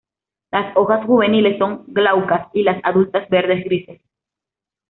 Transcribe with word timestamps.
Las 0.49 0.75
hojas 0.77 1.05
juveniles 1.05 1.59
son 1.59 1.83
glaucas, 1.85 2.47
y 2.55 2.63
las 2.63 2.83
adultas 2.83 3.29
verde-grises. 3.29 4.01